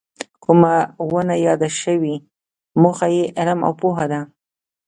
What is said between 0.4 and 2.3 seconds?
کومه ونه یاده شوې